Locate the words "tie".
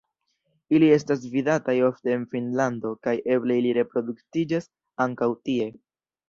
5.51-5.71